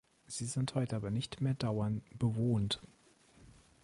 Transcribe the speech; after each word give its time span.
Sie 0.25 0.45
sind 0.45 0.73
heute 0.73 0.95
aber 0.95 1.11
nicht 1.11 1.41
mehr 1.41 1.53
dauern 1.53 2.01
bewohnt. 2.17 2.81